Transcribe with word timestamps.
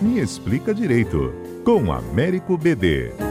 Me 0.00 0.20
Explica 0.20 0.72
Direito, 0.72 1.34
com 1.64 1.92
Américo 1.92 2.56
BD. 2.56 3.27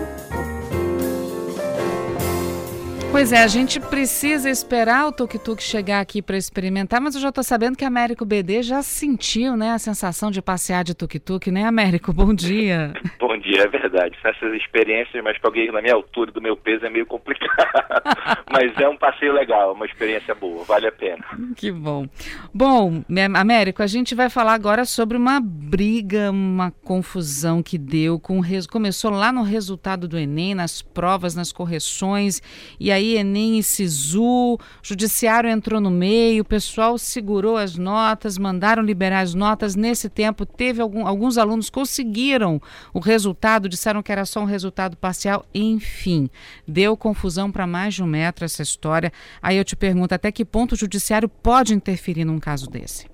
Pois 3.18 3.34
é, 3.34 3.42
a 3.42 3.48
gente 3.48 3.80
precisa 3.80 4.48
esperar 4.48 5.08
o 5.08 5.12
tuk-tuk 5.12 5.60
chegar 5.60 6.02
aqui 6.02 6.22
para 6.22 6.38
experimentar, 6.38 7.02
mas 7.02 7.16
eu 7.16 7.22
já 7.22 7.30
estou 7.30 7.44
sabendo 7.44 7.76
que 7.76 7.84
a 7.84 7.88
Américo 7.88 8.24
BD 8.24 8.62
já 8.62 8.84
sentiu 8.84 9.58
né, 9.58 9.72
a 9.72 9.80
sensação 9.80 10.30
de 10.30 10.40
passear 10.40 10.84
de 10.84 10.94
tuk-tuk, 10.94 11.50
né, 11.50 11.66
Américo? 11.66 12.14
Bom 12.14 12.32
dia. 12.32 12.94
Bom 13.20 13.36
dia, 13.40 13.64
é 13.64 13.68
verdade. 13.68 14.16
Essas 14.24 14.54
experiências, 14.54 15.24
mas 15.24 15.36
para 15.40 15.50
alguém 15.50 15.72
na 15.72 15.82
minha 15.82 15.96
altura 15.96 16.32
do 16.32 16.40
meu 16.40 16.56
peso 16.56 16.86
é 16.86 16.92
meio 16.92 17.08
complicado. 17.08 17.58
mas 18.54 18.78
é 18.78 18.88
um 18.88 18.96
passeio 18.96 19.34
legal, 19.34 19.74
uma 19.74 19.88
experiência 19.88 20.36
boa, 20.36 20.64
vale 20.64 20.86
a 20.86 20.92
pena. 20.92 21.26
Que 21.56 21.72
bom. 21.72 22.08
Bom, 22.54 23.04
Américo, 23.34 23.82
a 23.82 23.88
gente 23.88 24.14
vai 24.14 24.30
falar 24.30 24.54
agora 24.54 24.86
sobre 24.86 25.18
uma 25.18 25.40
briga, 25.42 26.30
uma 26.30 26.70
confusão 26.70 27.64
que 27.64 27.80
deu 27.80 28.20
com 28.20 28.44
começou 28.70 29.10
lá 29.10 29.32
no 29.32 29.42
resultado 29.42 30.08
do 30.08 30.20
Enem, 30.20 30.54
nas 30.54 30.84
provas, 30.84 31.34
nas 31.34 31.52
correções, 31.52 32.42
e 32.80 32.92
aí 32.92 33.07
aí 33.08 33.18
Enem 33.18 33.60
e 33.60 33.64
Sisu, 33.64 34.56
o 34.56 34.60
judiciário 34.84 35.50
entrou 35.50 35.80
no 35.80 35.90
meio, 35.90 36.42
o 36.42 36.46
pessoal 36.46 36.98
segurou 36.98 37.58
as 37.58 37.78
notas, 37.78 38.38
mandaram 38.38 38.84
liberar 38.84 39.22
as 39.22 39.34
notas. 39.34 39.76
Nesse 39.76 40.10
tempo, 40.10 40.46
teve 40.46 40.82
algum, 40.82 41.08
alguns 41.08 41.38
alunos 41.38 41.70
conseguiram 41.70 42.62
o 42.94 43.00
resultado, 43.00 43.70
disseram 43.70 44.04
que 44.04 44.12
era 44.12 44.26
só 44.26 44.42
um 44.42 44.46
resultado 44.46 44.98
parcial, 44.98 45.46
enfim, 45.54 46.30
deu 46.68 46.98
confusão 46.98 47.52
para 47.52 47.66
mais 47.66 47.94
de 47.96 48.04
um 48.04 48.08
metro 48.08 48.46
essa 48.46 48.62
história. 48.62 49.12
Aí 49.42 49.58
eu 49.58 49.64
te 49.64 49.76
pergunto, 49.76 50.14
até 50.14 50.32
que 50.32 50.44
ponto 50.44 50.74
o 50.74 50.78
judiciário 50.78 51.30
pode 51.30 51.74
interferir 51.74 52.26
num 52.26 52.40
caso 52.40 52.70
desse? 52.70 53.08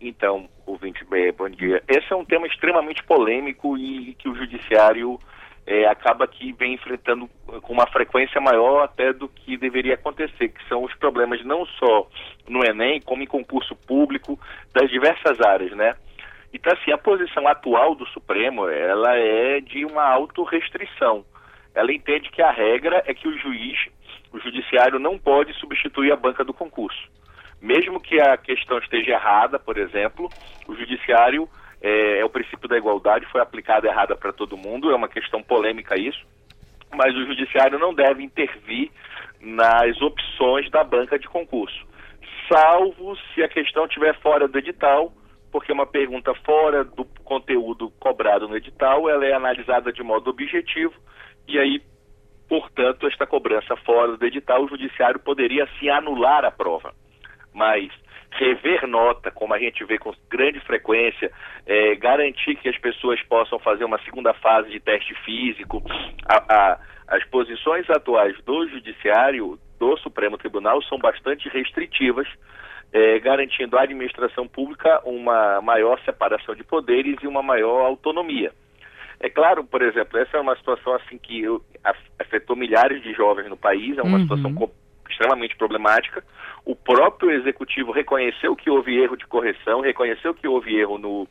Então, 0.00 0.48
ouvinte, 0.66 1.04
bom 1.36 1.48
dia. 1.48 1.82
Esse 1.88 2.12
é 2.12 2.16
um 2.16 2.24
tema 2.24 2.46
extremamente 2.46 3.02
polêmico 3.04 3.76
e 3.78 4.14
que 4.14 4.28
o 4.28 4.34
judiciário 4.34 5.18
é, 5.66 5.86
acaba 5.86 6.28
que 6.28 6.52
vem 6.52 6.74
enfrentando 6.74 7.28
com 7.62 7.72
uma 7.72 7.86
frequência 7.88 8.40
maior 8.40 8.84
até 8.84 9.12
do 9.12 9.28
que 9.28 9.56
deveria 9.56 9.94
acontecer, 9.94 10.48
que 10.48 10.68
são 10.68 10.84
os 10.84 10.94
problemas 10.94 11.44
não 11.44 11.66
só 11.66 12.08
no 12.48 12.64
Enem, 12.64 13.00
como 13.00 13.22
em 13.22 13.26
concurso 13.26 13.74
público, 13.74 14.38
das 14.72 14.88
diversas 14.88 15.40
áreas, 15.40 15.72
né? 15.72 15.96
Então, 16.54 16.72
assim, 16.72 16.92
a 16.92 16.98
posição 16.98 17.46
atual 17.48 17.94
do 17.96 18.06
Supremo, 18.06 18.68
ela 18.68 19.16
é 19.16 19.60
de 19.60 19.84
uma 19.84 20.04
autorrestrição. 20.04 21.24
Ela 21.74 21.92
entende 21.92 22.30
que 22.30 22.40
a 22.40 22.50
regra 22.50 23.02
é 23.04 23.12
que 23.12 23.28
o 23.28 23.36
juiz, 23.36 23.76
o 24.32 24.38
judiciário, 24.38 24.98
não 24.98 25.18
pode 25.18 25.52
substituir 25.54 26.12
a 26.12 26.16
banca 26.16 26.44
do 26.44 26.54
concurso. 26.54 27.10
Mesmo 27.60 28.00
que 28.00 28.20
a 28.20 28.36
questão 28.36 28.78
esteja 28.78 29.12
errada, 29.12 29.58
por 29.58 29.76
exemplo, 29.76 30.30
o 30.68 30.74
judiciário 30.74 31.48
é, 31.80 32.20
é 32.20 32.24
o 32.24 32.30
princípio 32.30 32.68
da 32.68 32.76
igualdade, 32.76 33.26
foi 33.26 33.40
aplicado 33.40 33.86
errada 33.86 34.16
para 34.16 34.32
todo 34.32 34.56
mundo, 34.56 34.90
é 34.90 34.94
uma 34.94 35.08
questão 35.08 35.42
polêmica 35.42 35.98
isso, 35.98 36.24
mas 36.94 37.14
o 37.14 37.26
judiciário 37.26 37.78
não 37.78 37.94
deve 37.94 38.22
intervir 38.22 38.90
nas 39.40 40.00
opções 40.00 40.70
da 40.70 40.82
banca 40.82 41.18
de 41.18 41.28
concurso, 41.28 41.86
salvo 42.48 43.16
se 43.34 43.42
a 43.42 43.48
questão 43.48 43.86
estiver 43.86 44.18
fora 44.20 44.48
do 44.48 44.58
edital, 44.58 45.12
porque 45.50 45.72
uma 45.72 45.86
pergunta 45.86 46.34
fora 46.44 46.84
do 46.84 47.04
conteúdo 47.24 47.90
cobrado 47.98 48.48
no 48.48 48.56
edital, 48.56 49.08
ela 49.08 49.24
é 49.24 49.32
analisada 49.32 49.92
de 49.92 50.02
modo 50.02 50.30
objetivo 50.30 50.94
e 51.48 51.58
aí, 51.58 51.80
portanto, 52.48 53.06
esta 53.06 53.26
cobrança 53.26 53.76
fora 53.76 54.16
do 54.16 54.24
edital, 54.26 54.64
o 54.64 54.68
judiciário 54.68 55.20
poderia 55.20 55.66
se 55.78 55.88
anular 55.88 56.44
a 56.44 56.50
prova. 56.50 56.92
Mas 57.54 57.90
rever 58.32 58.86
nota, 58.86 59.30
como 59.30 59.54
a 59.54 59.58
gente 59.58 59.84
vê 59.84 59.98
com 59.98 60.12
grande 60.30 60.60
frequência, 60.60 61.30
é, 61.66 61.94
garantir 61.94 62.56
que 62.56 62.68
as 62.68 62.78
pessoas 62.78 63.22
possam 63.22 63.58
fazer 63.58 63.84
uma 63.84 63.98
segunda 64.02 64.34
fase 64.34 64.70
de 64.70 64.80
teste 64.80 65.14
físico. 65.24 65.82
A, 66.28 66.54
a, 66.54 66.78
as 67.08 67.24
posições 67.26 67.88
atuais 67.88 68.36
do 68.44 68.68
Judiciário, 68.68 69.58
do 69.78 69.96
Supremo 69.98 70.36
Tribunal, 70.38 70.82
são 70.82 70.98
bastante 70.98 71.48
restritivas, 71.48 72.26
é, 72.92 73.18
garantindo 73.18 73.76
à 73.76 73.82
administração 73.82 74.46
pública 74.46 75.00
uma 75.04 75.60
maior 75.60 76.00
separação 76.04 76.54
de 76.54 76.64
poderes 76.64 77.16
e 77.22 77.26
uma 77.26 77.42
maior 77.42 77.84
autonomia. 77.86 78.52
É 79.18 79.30
claro, 79.30 79.64
por 79.64 79.82
exemplo, 79.82 80.18
essa 80.18 80.36
é 80.36 80.40
uma 80.40 80.56
situação 80.56 80.94
assim 80.94 81.16
que 81.16 81.42
afetou 82.18 82.54
milhares 82.54 83.02
de 83.02 83.12
jovens 83.14 83.48
no 83.48 83.56
país, 83.56 83.96
é 83.96 84.02
uma 84.02 84.18
uhum. 84.18 84.22
situação 84.22 84.54
extremamente 85.12 85.56
problemática. 85.56 86.22
O 86.64 86.74
próprio 86.74 87.30
executivo 87.30 87.92
reconheceu 87.92 88.56
que 88.56 88.68
houve 88.68 89.00
erro 89.00 89.16
de 89.16 89.26
correção, 89.26 89.80
reconheceu 89.80 90.34
que 90.34 90.48
houve 90.48 90.76
erro 90.76 90.98
no. 90.98 91.28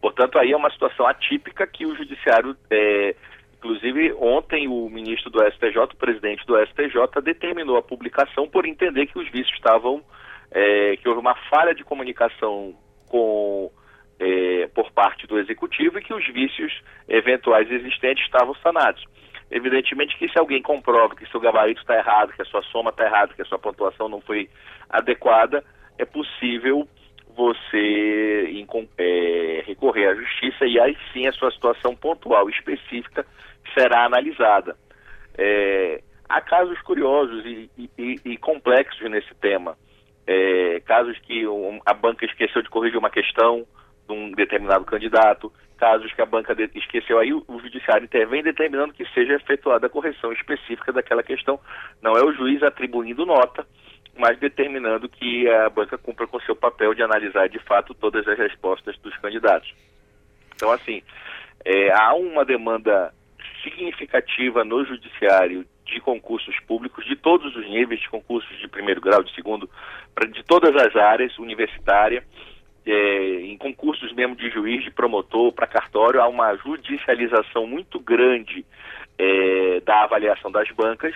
Portanto, 0.00 0.38
aí 0.38 0.52
é 0.52 0.56
uma 0.56 0.70
situação 0.70 1.06
atípica 1.06 1.66
que 1.66 1.84
o 1.84 1.96
judiciário. 1.96 2.56
É... 2.70 3.14
Inclusive, 3.58 4.14
ontem 4.14 4.68
o 4.68 4.88
ministro 4.88 5.28
do 5.28 5.44
STJ, 5.52 5.78
o 5.78 5.96
presidente 5.96 6.46
do 6.46 6.56
STJ, 6.64 7.20
determinou 7.22 7.76
a 7.76 7.82
publicação 7.82 8.48
por 8.48 8.64
entender 8.64 9.06
que 9.06 9.18
os 9.18 9.28
vícios 9.30 9.54
estavam. 9.56 10.02
É... 10.50 10.96
que 10.96 11.08
houve 11.08 11.20
uma 11.20 11.34
falha 11.50 11.74
de 11.74 11.82
comunicação 11.82 12.74
com. 13.08 13.70
É... 14.18 14.68
por 14.74 14.92
parte 14.92 15.26
do 15.26 15.38
executivo 15.38 15.98
e 15.98 16.02
que 16.02 16.14
os 16.14 16.26
vícios 16.28 16.72
eventuais 17.08 17.70
existentes 17.70 18.24
estavam 18.24 18.54
sanados. 18.62 19.04
Evidentemente 19.50 20.16
que 20.16 20.28
se 20.28 20.38
alguém 20.38 20.62
comprova 20.62 21.16
que 21.16 21.28
seu 21.30 21.40
gabarito 21.40 21.80
está 21.80 21.96
errado, 21.96 22.32
que 22.32 22.42
a 22.42 22.44
sua 22.44 22.62
soma 22.62 22.90
está 22.90 23.04
errada, 23.04 23.34
que 23.34 23.42
a 23.42 23.44
sua 23.44 23.58
pontuação 23.58 24.08
não 24.08 24.20
foi 24.20 24.48
adequada, 24.88 25.64
é 25.98 26.04
possível 26.04 26.88
você 27.34 28.66
é, 28.98 29.62
recorrer 29.66 30.08
à 30.08 30.14
justiça 30.14 30.66
e 30.66 30.78
aí 30.78 30.96
sim 31.12 31.26
a 31.26 31.32
sua 31.32 31.50
situação 31.50 31.96
pontual 31.96 32.48
específica 32.48 33.26
será 33.76 34.04
analisada. 34.04 34.76
É, 35.36 36.02
há 36.28 36.40
casos 36.40 36.80
curiosos 36.82 37.44
e, 37.44 37.70
e, 37.98 38.20
e 38.24 38.36
complexos 38.36 39.10
nesse 39.10 39.34
tema. 39.36 39.76
É, 40.26 40.80
casos 40.80 41.18
que 41.20 41.44
a 41.86 41.94
banca 41.94 42.24
esqueceu 42.24 42.62
de 42.62 42.68
corrigir 42.68 42.98
uma 42.98 43.10
questão 43.10 43.66
de 44.06 44.14
um 44.14 44.30
determinado 44.32 44.84
candidato, 44.84 45.52
casos 45.80 46.12
que 46.12 46.20
a 46.20 46.26
banca 46.26 46.54
esqueceu, 46.74 47.18
aí 47.18 47.32
o, 47.32 47.42
o 47.48 47.58
judiciário 47.58 48.04
intervém 48.04 48.42
determinando 48.42 48.92
que 48.92 49.08
seja 49.14 49.34
efetuada 49.34 49.86
a 49.86 49.90
correção 49.90 50.30
específica 50.30 50.92
daquela 50.92 51.22
questão. 51.22 51.58
Não 52.02 52.12
é 52.12 52.22
o 52.22 52.32
juiz 52.32 52.62
atribuindo 52.62 53.24
nota, 53.24 53.66
mas 54.18 54.38
determinando 54.38 55.08
que 55.08 55.48
a 55.48 55.70
banca 55.70 55.96
cumpra 55.96 56.26
com 56.26 56.38
seu 56.40 56.54
papel 56.54 56.92
de 56.92 57.02
analisar 57.02 57.48
de 57.48 57.58
fato 57.60 57.94
todas 57.94 58.28
as 58.28 58.38
respostas 58.38 58.98
dos 58.98 59.16
candidatos. 59.16 59.72
Então, 60.54 60.70
assim, 60.70 61.02
é, 61.64 61.90
há 61.92 62.12
uma 62.12 62.44
demanda 62.44 63.14
significativa 63.62 64.62
no 64.62 64.84
judiciário 64.84 65.64
de 65.86 66.00
concursos 66.00 66.54
públicos, 66.66 67.04
de 67.06 67.16
todos 67.16 67.56
os 67.56 67.66
níveis 67.68 68.00
de 68.00 68.08
concursos 68.10 68.58
de 68.58 68.68
primeiro 68.68 69.00
grau, 69.00 69.22
de 69.22 69.34
segundo, 69.34 69.68
de 70.30 70.42
todas 70.44 70.76
as 70.76 70.94
áreas, 70.94 71.38
universitária, 71.38 72.22
é, 72.90 73.40
em 73.42 73.56
concursos 73.56 74.12
mesmo 74.12 74.34
de 74.34 74.50
juiz, 74.50 74.82
de 74.82 74.90
promotor, 74.90 75.52
para 75.52 75.66
cartório, 75.66 76.20
há 76.20 76.26
uma 76.26 76.56
judicialização 76.56 77.66
muito 77.66 78.00
grande 78.00 78.64
é, 79.16 79.80
da 79.80 80.02
avaliação 80.02 80.50
das 80.50 80.68
bancas 80.72 81.14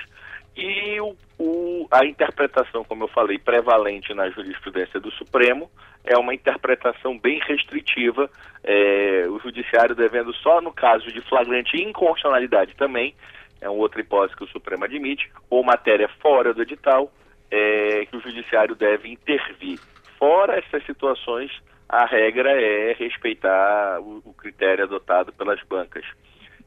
e 0.57 1.01
o, 1.01 1.17
o, 1.37 1.89
a 1.91 2.05
interpretação, 2.07 2.85
como 2.85 3.05
eu 3.05 3.09
falei, 3.09 3.39
prevalente 3.39 4.15
na 4.15 4.31
jurisprudência 4.31 5.01
do 5.01 5.11
Supremo 5.11 5.69
é 6.05 6.17
uma 6.17 6.35
interpretação 6.35 7.19
bem 7.19 7.41
restritiva, 7.45 8.31
é, 8.63 9.27
o 9.29 9.41
judiciário 9.41 9.97
devendo 9.97 10.33
só 10.35 10.61
no 10.61 10.73
caso 10.73 11.11
de 11.11 11.21
flagrante 11.23 11.77
inconstitucionalidade 11.77 12.77
também, 12.77 13.15
é 13.61 13.69
uma 13.69 13.81
outra 13.81 14.01
hipótese 14.01 14.37
que 14.37 14.45
o 14.45 14.49
Supremo 14.49 14.85
admite, 14.85 15.29
ou 15.51 15.65
matéria 15.65 16.09
fora 16.21 16.55
do 16.55 16.63
edital, 16.63 17.11
é, 17.51 18.07
que 18.07 18.17
o 18.17 18.21
judiciário 18.21 18.77
deve 18.77 19.11
intervir. 19.11 19.81
Fora 20.25 20.59
essas 20.59 20.83
situações, 20.87 21.51
a 21.87 22.07
regra 22.07 22.51
é 22.51 22.95
respeitar 22.95 24.01
o, 24.01 24.23
o 24.25 24.33
critério 24.33 24.85
adotado 24.85 25.35
pelas 25.35 25.63
bancas. 25.65 26.03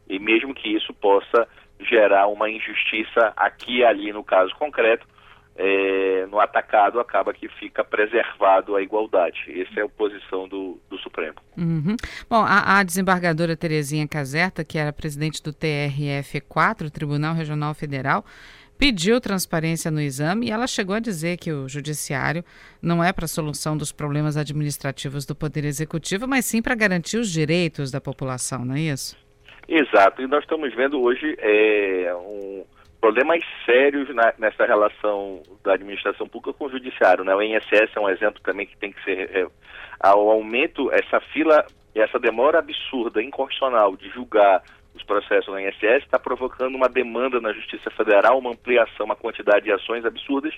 E 0.07 0.19
mesmo 0.19 0.53
que 0.53 0.69
isso 0.69 0.93
possa 0.93 1.47
gerar 1.79 2.27
uma 2.27 2.51
injustiça 2.51 3.33
aqui 3.35 3.77
e 3.77 3.83
ali 3.83 4.13
no 4.13 4.23
caso 4.23 4.53
concreto, 4.57 5.07
é, 5.55 6.27
no 6.29 6.39
atacado 6.39 6.99
acaba 6.99 7.33
que 7.33 7.49
fica 7.49 7.83
preservado 7.83 8.75
a 8.75 8.81
igualdade. 8.83 9.39
Essa 9.47 9.79
é 9.79 9.83
a 9.83 9.89
posição 9.89 10.47
do, 10.47 10.79
do 10.87 10.99
Supremo. 10.99 11.37
Uhum. 11.57 11.95
Bom, 12.29 12.43
a, 12.47 12.77
a, 12.77 12.83
desembargadora 12.83 13.57
Terezinha 13.57 14.07
Caserta, 14.07 14.63
que 14.63 14.77
era 14.77 14.93
presidente 14.93 15.41
do 15.41 15.51
TRF4, 15.51 16.91
Tribunal 16.91 17.33
Regional 17.33 17.73
Federal, 17.73 18.23
pediu 18.77 19.19
transparência 19.19 19.89
no 19.89 19.99
exame 19.99 20.47
e 20.47 20.51
ela 20.51 20.67
chegou 20.67 20.95
a 20.95 20.99
dizer 20.99 21.37
que 21.37 21.51
o 21.51 21.67
judiciário 21.67 22.43
não 22.81 23.03
é 23.03 23.11
para 23.11 23.25
a 23.25 23.27
solução 23.27 23.77
dos 23.77 23.91
problemas 23.91 24.37
administrativos 24.37 25.25
do 25.25 25.35
Poder 25.35 25.65
Executivo, 25.65 26.27
mas 26.27 26.45
sim 26.45 26.61
para 26.61 26.75
garantir 26.75 27.17
os 27.17 27.31
direitos 27.31 27.91
da 27.91 27.99
população, 27.99 28.63
não 28.63 28.75
é 28.75 28.81
isso? 28.81 29.17
Exato, 29.67 30.21
e 30.21 30.27
nós 30.27 30.43
estamos 30.43 30.73
vendo 30.73 31.01
hoje 31.01 31.35
é, 31.39 32.13
um, 32.15 32.63
problemas 33.01 33.43
sérios 33.65 34.13
na, 34.15 34.33
nessa 34.37 34.65
relação 34.65 35.41
da 35.63 35.73
administração 35.73 36.27
pública 36.27 36.57
com 36.57 36.65
o 36.65 36.71
judiciário. 36.71 37.23
Né? 37.23 37.35
O 37.35 37.41
INSS 37.41 37.91
é 37.95 37.99
um 37.99 38.09
exemplo 38.09 38.41
também 38.41 38.65
que 38.65 38.77
tem 38.77 38.93
que 38.93 39.03
ser. 39.03 39.29
É, 39.35 39.47
ao 39.99 40.29
aumento, 40.29 40.91
essa 40.93 41.19
fila 41.19 41.65
essa 42.01 42.19
demora 42.19 42.59
absurda, 42.59 43.21
inconstitucional, 43.21 43.95
de 43.95 44.09
julgar 44.09 44.61
os 44.97 45.03
processos 45.03 45.47
no 45.47 45.59
INSS 45.59 46.03
está 46.03 46.19
provocando 46.19 46.75
uma 46.75 46.89
demanda 46.89 47.39
na 47.39 47.53
Justiça 47.53 47.89
Federal, 47.91 48.39
uma 48.39 48.51
ampliação, 48.51 49.05
uma 49.05 49.15
quantidade 49.15 49.65
de 49.65 49.71
ações 49.71 50.05
absurdas, 50.05 50.53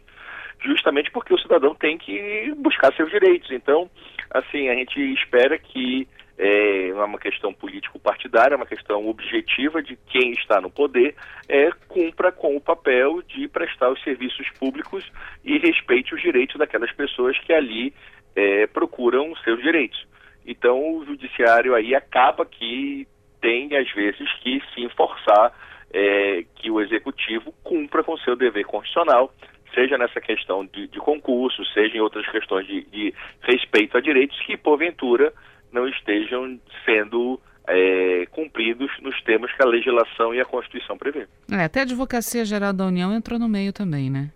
justamente 0.64 1.12
porque 1.12 1.34
o 1.34 1.40
cidadão 1.40 1.76
tem 1.76 1.98
que 1.98 2.54
buscar 2.58 2.94
seus 2.96 3.10
direitos. 3.12 3.52
Então, 3.52 3.90
assim, 4.32 4.70
a 4.70 4.76
gente 4.76 5.00
espera 5.14 5.58
que 5.58 6.08
é, 6.38 6.88
é 6.88 6.94
uma 6.94 7.20
questão 7.20 7.54
político-partidária, 7.54 8.56
uma 8.56 8.66
questão 8.66 9.08
objetiva 9.08 9.84
de 9.84 9.98
quem 10.08 10.32
está 10.32 10.62
no 10.62 10.70
poder, 10.70 11.16
é, 11.48 11.70
cumpra 11.88 12.32
com 12.32 12.56
o 12.56 12.62
papel 12.62 13.22
de 13.22 13.48
prestar 13.48 13.92
os 13.92 14.02
serviços 14.04 14.50
públicos 14.58 15.04
e 15.44 15.58
respeite 15.58 16.16
os 16.16 16.22
direitos 16.22 16.58
daquelas 16.58 16.92
pessoas 16.94 17.38
que 17.40 17.54
ali 17.54 17.94
é, 18.36 18.66
procuram 18.68 19.36
seus 19.44 19.62
direitos. 19.62 20.08
Então, 20.46 20.98
o 20.98 21.06
judiciário 21.06 21.76
aí 21.76 21.94
acaba 21.94 22.46
que 22.46 23.08
tem, 23.42 23.76
às 23.76 23.92
vezes, 23.94 24.32
que 24.42 24.62
sim 24.74 24.90
forçar 24.90 25.54
é, 25.94 26.44
que 26.56 26.70
o 26.70 26.82
executivo 26.82 27.54
cumpra 27.64 28.04
com 28.04 28.18
seu 28.18 28.36
dever 28.36 28.66
constitucional, 28.66 29.34
seja 29.74 29.98
nessa 29.98 30.20
questão 30.20 30.66
de, 30.66 30.88
de 30.88 31.00
concurso, 31.00 31.64
seja 31.74 31.98
em 31.98 32.02
outras 32.02 32.28
questões 32.30 32.66
de, 32.68 32.84
de 32.86 33.14
respeito 33.42 33.98
a 33.98 34.02
direitos 34.02 34.40
que, 34.46 34.58
porventura, 34.58 35.34
não 35.72 35.88
estejam 35.88 36.60
sendo 36.86 37.40
é, 37.68 38.26
cumpridos 38.32 38.92
nos 39.02 39.20
termos 39.24 39.52
que 39.54 39.62
a 39.62 39.68
legislação 39.68 40.34
e 40.34 40.42
a 40.42 40.46
Constituição 40.46 40.98
prevê. 40.98 41.28
É, 41.52 41.64
até 41.64 41.82
a 41.82 41.84
Advocacia 41.84 42.44
Geral 42.44 42.74
da 42.74 42.86
União 42.86 43.14
entrou 43.14 43.40
no 43.40 43.48
meio 43.48 43.72
também, 43.72 44.10
né? 44.10 44.32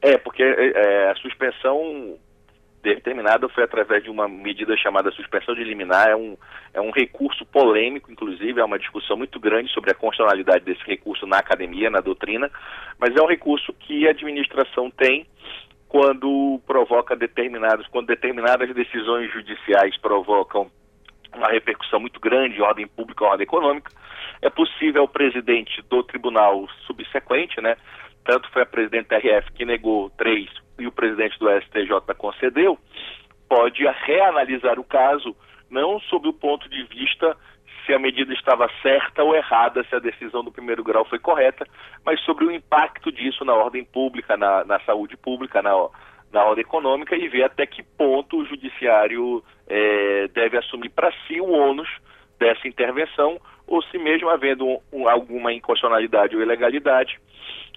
É, 0.00 0.16
porque 0.18 0.42
é, 0.42 0.72
é, 0.74 1.10
a 1.10 1.14
suspensão 1.16 2.16
determinada 2.94 3.48
foi 3.48 3.64
através 3.64 4.02
de 4.02 4.10
uma 4.10 4.28
medida 4.28 4.76
chamada 4.76 5.10
suspensão 5.10 5.54
de 5.54 5.64
liminar, 5.64 6.08
é 6.08 6.16
um, 6.16 6.36
é 6.72 6.80
um 6.80 6.90
recurso 6.90 7.44
polêmico, 7.46 8.10
inclusive, 8.10 8.60
é 8.60 8.64
uma 8.64 8.78
discussão 8.78 9.16
muito 9.16 9.40
grande 9.40 9.72
sobre 9.72 9.90
a 9.90 9.94
constitucionalidade 9.94 10.64
desse 10.64 10.84
recurso 10.86 11.26
na 11.26 11.38
academia, 11.38 11.90
na 11.90 12.00
doutrina, 12.00 12.50
mas 12.98 13.14
é 13.16 13.22
um 13.22 13.26
recurso 13.26 13.72
que 13.72 14.06
a 14.06 14.10
administração 14.10 14.90
tem 14.90 15.26
quando 15.88 16.60
provoca 16.66 17.16
determinados, 17.16 17.86
quando 17.88 18.06
determinadas 18.06 18.74
decisões 18.74 19.32
judiciais 19.32 19.96
provocam 19.98 20.70
uma 21.34 21.48
repercussão 21.48 22.00
muito 22.00 22.18
grande 22.18 22.56
em 22.56 22.62
ordem 22.62 22.86
pública 22.86 23.24
ordem 23.24 23.44
econômica, 23.44 23.90
é 24.42 24.50
possível 24.50 25.04
o 25.04 25.08
presidente 25.08 25.82
do 25.88 26.02
tribunal 26.02 26.66
subsequente, 26.86 27.60
né? 27.60 27.76
Tanto 28.24 28.50
foi 28.50 28.62
a 28.62 28.66
presidente 28.66 29.08
da 29.08 29.18
RF 29.18 29.52
que 29.52 29.64
negou 29.64 30.10
três 30.10 30.48
e 30.78 30.86
o 30.86 30.92
presidente 30.92 31.38
do 31.38 31.48
STJ 31.62 32.14
concedeu, 32.16 32.78
pode 33.48 33.84
reanalisar 34.04 34.78
o 34.78 34.84
caso, 34.84 35.36
não 35.70 36.00
sob 36.00 36.28
o 36.28 36.32
ponto 36.32 36.68
de 36.68 36.82
vista 36.84 37.36
se 37.84 37.94
a 37.94 37.98
medida 37.98 38.32
estava 38.34 38.68
certa 38.82 39.22
ou 39.22 39.34
errada, 39.34 39.84
se 39.84 39.94
a 39.94 40.00
decisão 40.00 40.42
do 40.42 40.50
primeiro 40.50 40.82
grau 40.82 41.04
foi 41.04 41.20
correta, 41.20 41.66
mas 42.04 42.20
sobre 42.22 42.44
o 42.44 42.50
impacto 42.50 43.12
disso 43.12 43.44
na 43.44 43.54
ordem 43.54 43.84
pública, 43.84 44.36
na, 44.36 44.64
na 44.64 44.80
saúde 44.80 45.16
pública, 45.16 45.62
na, 45.62 45.72
na 46.32 46.44
ordem 46.44 46.62
econômica 46.62 47.16
e 47.16 47.28
ver 47.28 47.44
até 47.44 47.64
que 47.64 47.82
ponto 47.82 48.38
o 48.38 48.44
judiciário 48.44 49.42
é, 49.68 50.28
deve 50.28 50.58
assumir 50.58 50.90
para 50.90 51.12
si 51.26 51.40
o 51.40 51.50
ônus 51.50 51.88
dessa 52.38 52.66
intervenção, 52.66 53.40
ou 53.66 53.82
se 53.84 53.98
mesmo 53.98 54.28
havendo 54.28 54.66
um, 54.66 54.80
um, 54.92 55.08
alguma 55.08 55.52
inconstitucionalidade 55.52 56.36
ou 56.36 56.42
ilegalidade, 56.42 57.18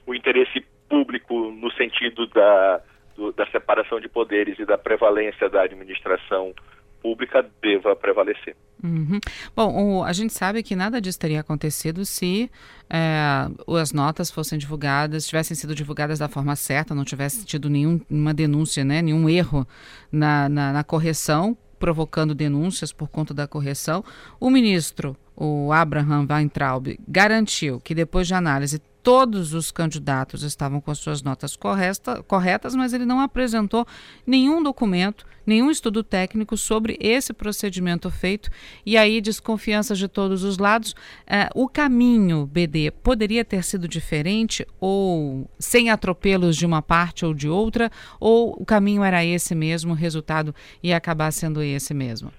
o 0.05 0.13
interesse 0.13 0.65
público 0.89 1.51
no 1.51 1.71
sentido 1.73 2.27
da, 2.27 2.81
do, 3.15 3.31
da 3.31 3.45
separação 3.47 3.99
de 3.99 4.09
poderes 4.09 4.57
e 4.59 4.65
da 4.65 4.77
prevalência 4.77 5.49
da 5.49 5.61
administração 5.61 6.53
pública 7.01 7.45
deva 7.61 7.95
prevalecer. 7.95 8.55
Uhum. 8.83 9.19
Bom, 9.55 9.99
o, 9.99 10.03
a 10.03 10.13
gente 10.13 10.33
sabe 10.33 10.63
que 10.63 10.75
nada 10.75 11.01
disso 11.01 11.19
teria 11.19 11.41
acontecido 11.41 12.05
se 12.05 12.49
é, 12.89 13.47
as 13.81 13.91
notas 13.91 14.31
fossem 14.31 14.57
divulgadas, 14.57 15.27
tivessem 15.27 15.55
sido 15.55 15.75
divulgadas 15.75 16.19
da 16.19 16.27
forma 16.27 16.55
certa, 16.55 16.95
não 16.95 17.05
tivesse 17.05 17.45
tido 17.45 17.69
nenhuma 17.69 18.33
denúncia, 18.33 18.83
né, 18.83 19.01
nenhum 19.01 19.29
erro 19.29 19.67
na, 20.11 20.49
na, 20.49 20.73
na 20.73 20.83
correção, 20.83 21.57
provocando 21.77 22.35
denúncias 22.35 22.91
por 22.91 23.09
conta 23.09 23.33
da 23.33 23.47
correção. 23.47 24.03
O 24.39 24.49
ministro, 24.49 25.15
o 25.39 25.71
Abraham 25.71 26.27
Weintraub, 26.29 26.99
garantiu 27.07 27.79
que 27.79 27.95
depois 27.95 28.27
de 28.27 28.33
análise 28.33 28.81
todos 29.01 29.53
os 29.53 29.71
candidatos 29.71 30.43
estavam 30.43 30.81
com 30.81 30.91
as 30.91 30.99
suas 30.99 31.21
notas 31.21 31.55
correta, 31.55 32.21
corretas, 32.23 32.75
mas 32.75 32.91
ele 32.91 33.05
não 33.05 33.21
apresentou 33.21 33.87
nenhum 34.27 34.61
documento, 34.61 35.25
nenhum 35.45 35.71
estudo 35.71 36.03
técnico 36.03 36.57
sobre 36.57 36.97
esse 36.99 37.31
procedimento 37.31 38.11
feito. 38.11 38.49
E 38.85 38.97
aí, 38.97 39.21
desconfianças 39.21 39.97
de 39.97 40.09
todos 40.09 40.43
os 40.43 40.57
lados. 40.57 40.91
Uh, 40.91 41.63
o 41.63 41.69
caminho, 41.69 42.45
BD, 42.45 42.91
poderia 42.91 43.45
ter 43.45 43.63
sido 43.63 43.87
diferente 43.87 44.67
ou 44.77 45.49
sem 45.57 45.89
atropelos 45.89 46.57
de 46.57 46.65
uma 46.65 46.81
parte 46.81 47.25
ou 47.25 47.33
de 47.33 47.47
outra? 47.47 47.89
Ou 48.19 48.51
o 48.59 48.65
caminho 48.65 49.03
era 49.03 49.23
esse 49.23 49.55
mesmo, 49.55 49.93
o 49.93 49.95
resultado 49.95 50.53
ia 50.83 50.97
acabar 50.97 51.31
sendo 51.31 51.63
esse 51.63 51.93
mesmo? 51.93 52.31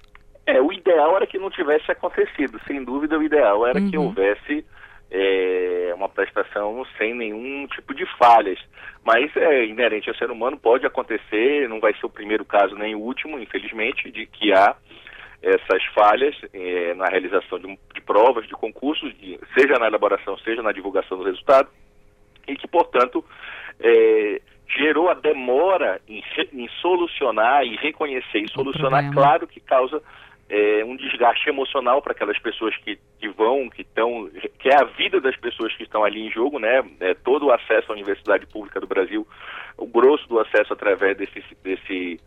É, 0.51 0.61
o 0.61 0.73
ideal 0.73 1.17
era 1.17 1.27
que 1.27 1.39
não 1.39 1.51
tivesse 1.51 1.91
acontecido. 1.91 2.61
Sem 2.67 2.83
dúvida, 2.85 3.19
o 3.19 3.23
ideal 3.23 3.67
era 3.67 3.79
uhum. 3.79 3.91
que 3.91 3.97
houvesse 3.97 4.65
é, 5.11 5.93
uma 5.95 6.09
prestação 6.09 6.85
sem 6.99 7.15
nenhum 7.15 7.67
tipo 7.69 7.95
de 7.95 8.07
falhas. 8.17 8.59
Mas 9.05 9.35
é 9.37 9.65
inerente 9.65 10.09
ao 10.09 10.17
ser 10.17 10.31
humano, 10.31 10.59
pode 10.59 10.87
acontecer, 10.87 11.69
não 11.69 11.81
vai 11.81 11.95
ser 11.95 12.07
o 12.07 12.11
primeiro 12.11 12.45
caso 12.45 12.75
nem 12.75 12.95
o 12.95 13.01
último, 13.01 13.39
infelizmente, 13.39 14.11
de 14.11 14.27
que 14.27 14.53
há 14.53 14.77
essas 15.43 15.83
falhas 15.95 16.37
é, 16.53 16.95
na 16.95 17.07
realização 17.07 17.59
de, 17.59 17.79
de, 17.95 18.01
provas, 18.03 18.47
de 18.47 18.53
concursos, 18.53 19.17
de, 19.19 19.39
seja 19.57 19.79
na 19.79 19.87
elaboração, 19.87 20.37
seja 20.39 20.63
na 20.63 20.73
divulgação 20.73 21.17
do 21.17 21.25
resultado, 21.25 21.69
e 22.47 22.55
que, 22.57 22.69
portanto, 22.69 23.25
é, 23.81 24.41
gerou 24.69 25.09
a 25.09 25.15
demora 25.15 26.01
em, 26.07 26.23
em, 26.53 26.69
solucionar 26.81 27.65
e 27.65 27.77
reconhecer 27.77 28.41
e 28.41 28.51
solucionar, 28.51 29.11
claro 29.13 29.47
que 29.47 29.61
causa 29.61 30.03
é, 30.51 30.85
um 30.85 30.97
desgaste 30.97 31.49
emocional 31.49 32.03
para 32.03 32.13
aquelas 32.13 32.39
pessoas 32.41 32.77
que, 32.79 32.99
que 33.21 33.29
vão, 33.29 33.71
que 33.71 33.83
estão, 33.83 34.29
que 34.59 34.69
é 34.69 34.75
a 34.75 34.85
vida 34.85 35.21
das 35.21 35.37
pessoas 35.37 35.73
que 35.77 35.85
estão 35.85 36.05
ali 36.05 36.27
em 36.27 36.31
jogo, 36.31 36.59
né? 36.59 36.83
É, 36.99 37.15
todo 37.15 37.47
o 37.47 37.53
acesso 37.53 37.93
à 37.93 37.95
Universidade 37.95 38.47
Pública 38.47 38.81
do 38.81 38.87
Brasil, 38.87 39.27
o 39.79 39.87
grosso 39.87 40.29
do 40.29 40.41
acesso 40.41 40.73
através 40.73 41.17
desse, 41.17 41.41
desse, 41.63 42.21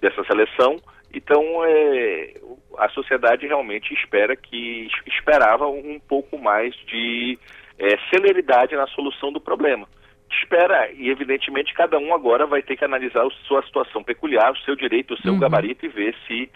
dessa 0.00 0.24
seleção. 0.24 0.76
Então, 1.14 1.64
é, 1.64 2.34
a 2.76 2.88
sociedade 2.88 3.46
realmente 3.46 3.94
espera 3.94 4.34
que 4.34 4.88
esperava 5.06 5.68
um 5.68 6.00
pouco 6.00 6.36
mais 6.36 6.74
de 6.88 7.38
é, 7.78 7.96
celeridade 8.12 8.74
na 8.74 8.88
solução 8.88 9.32
do 9.32 9.40
problema. 9.40 9.86
Espera, 10.28 10.90
e 10.90 11.08
evidentemente 11.08 11.72
cada 11.72 11.98
um 11.98 12.12
agora 12.12 12.46
vai 12.46 12.62
ter 12.62 12.76
que 12.76 12.84
analisar 12.84 13.24
a 13.24 13.30
sua 13.46 13.62
situação 13.62 14.02
peculiar, 14.02 14.50
o 14.50 14.58
seu 14.58 14.74
direito, 14.74 15.14
o 15.14 15.22
seu 15.22 15.34
uhum. 15.34 15.38
gabarito 15.38 15.86
e 15.86 15.88
ver 15.88 16.16
se 16.26 16.50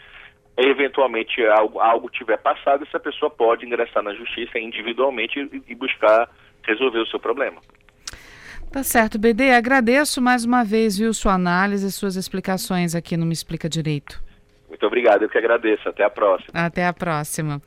eventualmente 0.66 1.44
algo, 1.46 1.78
algo 1.78 2.10
tiver 2.10 2.38
passado, 2.38 2.84
essa 2.84 2.98
pessoa 2.98 3.30
pode 3.30 3.64
ingressar 3.64 4.02
na 4.02 4.12
justiça 4.14 4.58
individualmente 4.58 5.38
e, 5.38 5.62
e 5.72 5.74
buscar 5.74 6.28
resolver 6.64 6.98
o 6.98 7.06
seu 7.06 7.20
problema. 7.20 7.60
Tá 8.72 8.82
certo, 8.82 9.18
BD. 9.18 9.52
Agradeço 9.52 10.20
mais 10.20 10.44
uma 10.44 10.62
vez, 10.62 10.98
viu, 10.98 11.14
sua 11.14 11.34
análise 11.34 11.86
e 11.86 11.90
suas 11.90 12.16
explicações 12.16 12.94
aqui 12.94 13.16
no 13.16 13.24
Me 13.24 13.32
Explica 13.32 13.68
Direito. 13.68 14.20
Muito 14.68 14.86
obrigado, 14.86 15.22
eu 15.22 15.28
que 15.28 15.38
agradeço. 15.38 15.88
Até 15.88 16.04
a 16.04 16.10
próxima. 16.10 16.50
Até 16.52 16.86
a 16.86 16.92
próxima. 16.92 17.62